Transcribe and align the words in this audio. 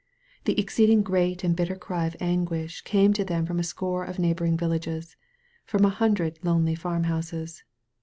The 0.45 0.57
exceeding 0.59 1.03
great 1.03 1.43
and 1.43 1.55
bitter 1.55 1.75
cry 1.75 2.07
of 2.07 2.15
anguish 2.19 2.81
came 2.81 3.13
to 3.13 3.23
them 3.23 3.45
from 3.45 3.59
a 3.59 3.63
score 3.63 4.03
of 4.03 4.17
neighboring 4.17 4.57
villages,' 4.57 5.15
from 5.67 5.85
a 5.85 5.89
hundred 5.89 6.39
lonely 6.43 6.73
farmhouses. 6.73 7.63